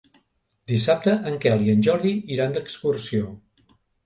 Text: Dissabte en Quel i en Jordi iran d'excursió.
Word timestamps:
Dissabte 0.71 1.13
en 1.31 1.35
Quel 1.43 1.61
i 1.67 1.75
en 1.75 1.83
Jordi 1.89 2.15
iran 2.37 2.57
d'excursió. 2.57 3.31